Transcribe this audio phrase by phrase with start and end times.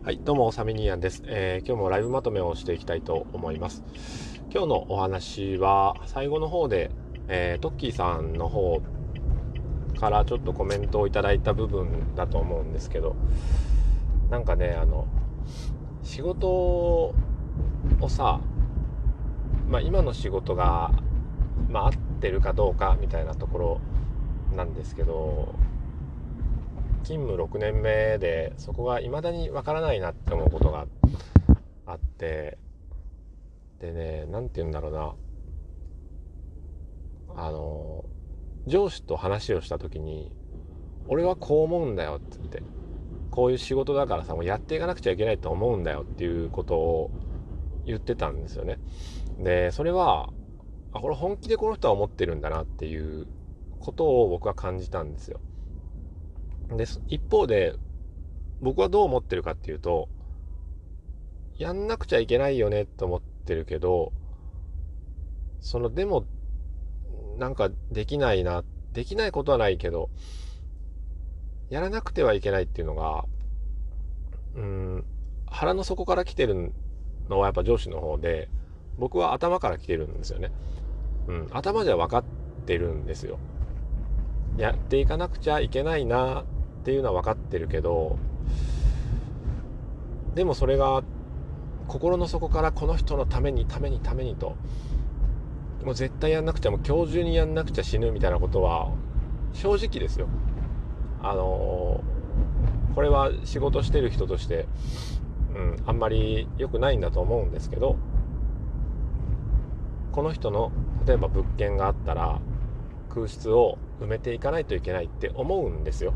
[0.00, 3.82] はい、どうも、サミニアンです、えー、今日もライブまとめをしていきたいと思います。
[4.50, 6.92] 今日のお話は、最後の方で、
[7.26, 8.80] えー、トッキーさんの方
[9.98, 13.16] からちょっとコメントをいただいた部分だと思うんですけど、
[14.30, 15.08] なんかね、あの、
[16.04, 17.14] 仕事を
[18.06, 18.40] さ、
[19.68, 20.92] まあ、今の仕事が、
[21.68, 23.80] まあ、合ってるかどうかみたいなところ
[24.56, 25.54] なんですけど、
[27.08, 30.86] 勤務6年目でそこが未だにわからないなって思うことが
[31.86, 32.58] あって
[33.80, 35.14] でね何て言うんだろうな
[37.34, 38.04] あの
[38.66, 40.30] 上司と話をした時に
[41.08, 42.62] 「俺はこう思うんだよ」って言って
[43.30, 47.10] こういう仕事だからさもうやっていかなくちゃいけないと思うんだよっていうことを
[47.86, 48.78] 言ってたんですよね。
[49.38, 50.30] でそれは
[50.92, 53.26] あこれ本気でこの人は思ってるんだなっていう
[53.80, 55.40] ことを僕は感じたんですよ。
[56.76, 57.74] で一方で
[58.60, 60.08] 僕はどう思ってるかっていうと
[61.56, 64.12] やんなくちゃいけないよねと思ってるけど
[65.60, 66.26] そのでも
[67.38, 70.10] なんかできないなできないことはないけど
[71.70, 73.24] やらなくてはいけないっていうのが
[74.56, 75.04] うん
[75.46, 76.72] 腹の底から来てる
[77.28, 78.48] のはやっぱ上司の方で
[78.98, 80.50] 僕は頭から来てるんですよね。
[81.28, 82.24] うん、頭じゃ分かっ
[82.66, 83.38] てるんですよ。
[84.56, 86.44] やっていかなくちゃいけないな
[86.88, 88.18] っていうのは分かってるけど
[90.34, 91.02] でもそれが
[91.86, 94.56] 心の底からこの人のためにためにためにと
[95.84, 98.90] もう絶対やんなくちゃもう今日中にやんなくちゃ死ぬみたいなことは
[99.52, 100.28] 正直ですよ。
[101.22, 102.02] あの、
[102.94, 104.66] これは仕事してる人として、
[105.54, 107.96] うん、あんまり良くないんだと思うんですけど
[110.12, 110.72] この人の
[111.06, 112.40] 例えば物件があったら
[113.10, 116.12] 空室を埋めていかないといけないって思うんですよ。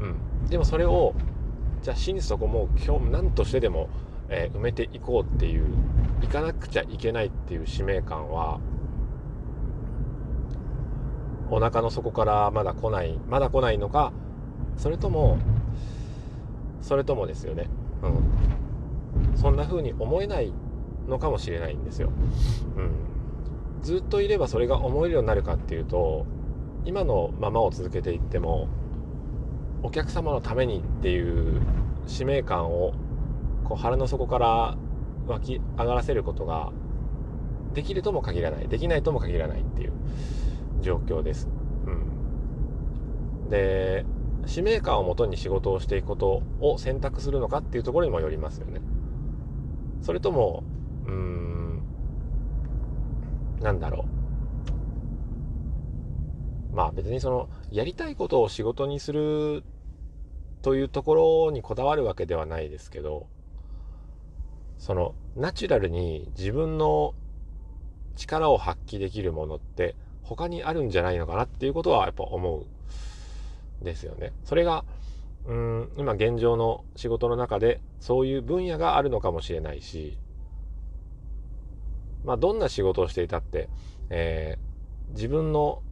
[0.00, 1.14] うん、でもそれを
[1.82, 3.88] じゃあ真実そこも今日何としてでも、
[4.28, 5.66] えー、埋めていこうっていう
[6.20, 8.60] 行かなくちゃいけないっていう使命感は
[11.50, 14.12] お腹の底からまだ来ないまだ来ないのか
[14.76, 15.38] それとも
[16.82, 17.68] それともですよね、
[18.02, 20.52] うん、そんな風に思えない
[21.08, 22.12] のかもしれないんですよ、
[22.76, 26.26] うん、ずっといればそれが思えるようになるかっていうと
[26.84, 28.68] 今のままを続けていっても
[29.82, 31.60] お客様のためにっていう
[32.06, 32.94] 使命感を
[33.64, 34.76] こう腹の底から
[35.26, 36.72] 湧き上がらせることが
[37.72, 39.92] できるとも限らないできないとも限らないっていう
[40.80, 41.48] 状況です。
[41.86, 44.04] うん、で
[44.46, 48.80] 使命感をもとに仕事をしていくことを選択するのかっていうところにもよりますよね。
[50.02, 50.64] それとも
[51.06, 51.82] うーん
[53.60, 54.19] なんだろう
[56.72, 59.64] まあ別にそのやりたいことを仕事にする
[60.62, 63.26] というところにこだわるわけではないですけど
[64.78, 67.14] そのナチュラルに自分の
[68.16, 74.32] 力を発揮できるものって他にあるんじゃないのかなっていうことはやっぱ思うですよね。
[74.44, 74.84] それが
[75.46, 80.18] うん今現状の仕事の中でそういう分野があるのかもしれないし
[82.24, 83.68] まあどんな仕事をしていたって、
[84.10, 85.82] えー、自分の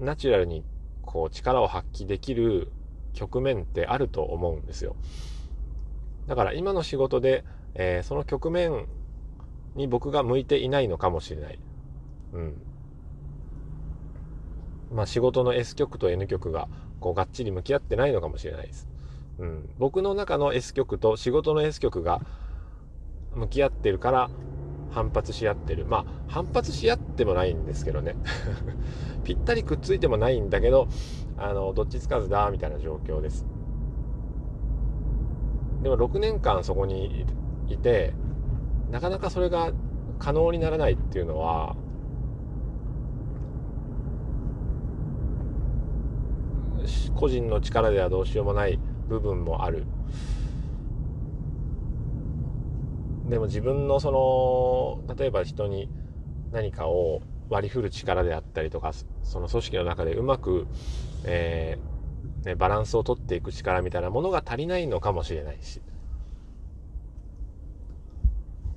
[0.00, 0.64] ナチュラルに
[1.02, 2.72] こう力を発揮できる
[3.12, 4.96] 局面ってあると思うんですよ。
[6.26, 7.44] だから今の仕事で、
[7.74, 8.86] えー、その局面
[9.74, 11.58] に僕が向いていないのかもしれない。
[12.32, 12.62] うん。
[14.92, 16.68] まあ仕事の S 曲と N 曲が
[16.98, 18.88] こうがっちり向き合ってないのかもしれないです。
[19.38, 19.68] うん。
[19.78, 22.20] 僕の中の S 曲と仕事の S 曲が
[23.34, 24.30] 向き合ってるから
[24.90, 25.86] 反発し合ってる。
[25.86, 28.16] まあ反発し合ってもないんですけどね。
[29.24, 30.88] ぴったりくっついてもないんだけど、
[31.36, 33.46] あの、どっちつかずだ、みたいな状況です。
[35.82, 37.24] でも6年間そこに
[37.68, 38.14] いて、
[38.90, 39.72] なかなかそれが
[40.18, 41.76] 可能にならないっていうのは、
[47.14, 48.78] 個人の力ではどうしようもない
[49.08, 49.86] 部分もある。
[53.30, 54.10] でも自分のそ
[55.06, 55.88] の例えば人に
[56.52, 58.92] 何かを割り振る力であったりとか
[59.22, 60.66] その組織の中でうまく、
[61.24, 65.80] えー、ね、バランスをとっていく力みたいなものが足りないのかもしれないし。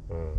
[0.09, 0.33] うん。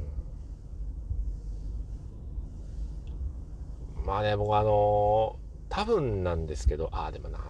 [4.05, 7.40] まあね、僕あのー、多分なんですけど、ああ、でもな、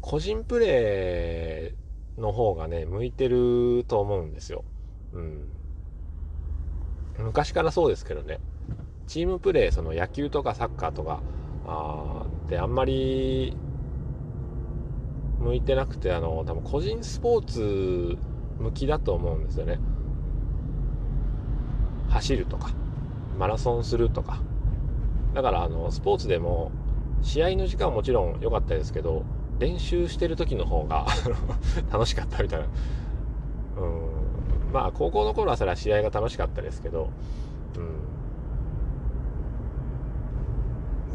[0.00, 4.64] 個人プレーの方がね、向いてると思うんですよ。
[5.12, 5.48] うん。
[7.18, 8.40] 昔からそうですけどね。
[9.06, 11.20] チームプレーその野球とかサッカーとか
[11.66, 13.54] あってあんまり
[15.40, 18.16] 向いてなくてあの多分個人スポーツ
[18.58, 19.78] 向きだと思うんですよね
[22.10, 22.70] 走るとか
[23.38, 24.40] マラソンするとか
[25.34, 26.70] だからあのスポーツでも
[27.22, 29.24] 試合の時間はもちろん良かったですけど
[29.62, 31.06] 練習してる時の方が
[31.92, 32.66] 楽しかったみたいな。
[33.80, 34.22] うん。
[34.72, 37.10] まあ高校の頃はそれは試合が楽しかったですけど、
[37.76, 37.88] うん、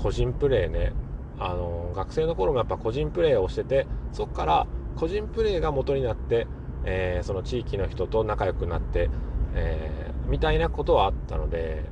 [0.01, 0.93] 個人プレーね
[1.39, 6.47] あの学生の頃もやっぱ個人プレーをしててそこから個人プレーが元になって、
[6.85, 9.09] えー、その地域の人と仲良くなって、
[9.55, 11.83] えー、みたいなことはあったので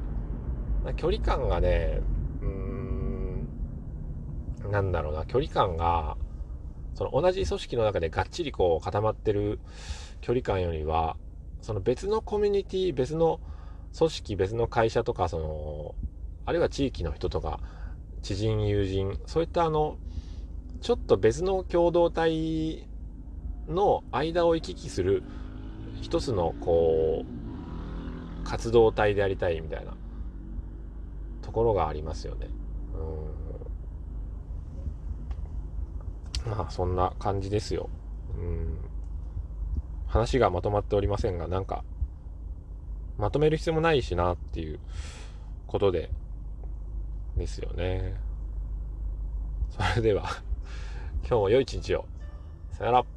[0.98, 2.02] 距離感がね
[2.42, 3.48] うーん
[4.72, 6.18] なんだろうな距離感が
[6.96, 9.60] その同じ組織の中でがっちりこう固まってる
[10.22, 11.18] 距離感よりは
[11.62, 13.40] その別のコミュニティ別の
[13.98, 15.96] 組織別の会社とかその
[16.46, 17.60] あるいは地域の人とか
[18.22, 19.98] 知人友人そういったあの
[20.82, 22.88] ちょっと別の共同体
[23.68, 25.24] の間を行き来する
[26.02, 29.94] 一つのこう活動体でありたいみたいな
[31.42, 32.48] ところがありますよね。
[32.94, 33.36] うん
[36.46, 37.90] まあそんな感じですよ。
[38.38, 38.78] うん
[40.08, 41.84] 話がまとまっておりませんがなんか
[43.18, 44.80] まとめる必要もないしなっていう
[45.68, 46.10] ことで
[47.38, 48.16] ですよね。
[49.70, 50.24] それでは、
[51.20, 52.06] 今日も良い一日を。
[52.72, 53.15] さよなら。